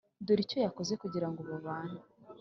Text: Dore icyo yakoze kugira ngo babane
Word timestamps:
Dore 0.25 0.41
icyo 0.45 0.57
yakoze 0.65 0.93
kugira 1.01 1.27
ngo 1.29 1.41
babane 1.49 1.99